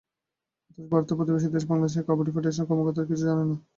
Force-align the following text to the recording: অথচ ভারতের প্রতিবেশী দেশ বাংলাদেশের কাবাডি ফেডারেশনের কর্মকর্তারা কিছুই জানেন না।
অথচ 0.69 0.87
ভারতের 0.91 1.17
প্রতিবেশী 1.19 1.47
দেশ 1.49 1.63
বাংলাদেশের 1.69 2.05
কাবাডি 2.07 2.31
ফেডারেশনের 2.31 2.69
কর্মকর্তারা 2.69 3.09
কিছুই 3.09 3.29
জানেন 3.29 3.47
না। 3.49 3.55